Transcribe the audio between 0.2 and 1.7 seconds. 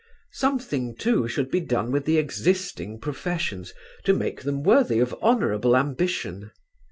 Something too should be